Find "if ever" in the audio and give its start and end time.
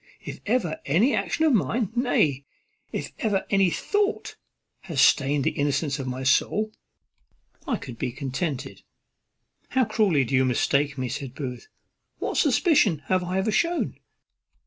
0.25-0.79, 2.91-3.45